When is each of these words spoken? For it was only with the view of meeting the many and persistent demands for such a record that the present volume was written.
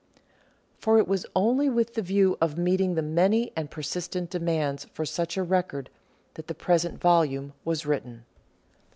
For 0.79 0.97
it 0.97 1.07
was 1.07 1.27
only 1.35 1.69
with 1.69 1.93
the 1.93 2.01
view 2.01 2.35
of 2.41 2.57
meeting 2.57 2.95
the 2.95 3.03
many 3.03 3.51
and 3.55 3.69
persistent 3.69 4.31
demands 4.31 4.85
for 4.85 5.05
such 5.05 5.37
a 5.37 5.43
record 5.43 5.91
that 6.33 6.47
the 6.47 6.55
present 6.55 6.99
volume 6.99 7.53
was 7.63 7.85
written. 7.85 8.25